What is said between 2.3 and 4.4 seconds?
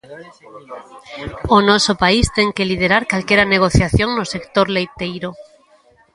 ten que liderar calquera negociación no